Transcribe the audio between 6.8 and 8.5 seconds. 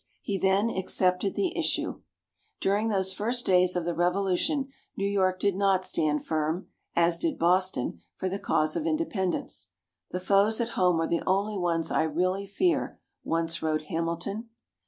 as did Boston, for the